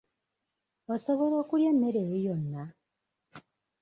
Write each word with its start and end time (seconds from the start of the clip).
Osobola 0.93 1.35
okulya 1.41 1.67
emmere 1.73 1.99
eyo 2.05 2.17
yonna? 2.25 2.63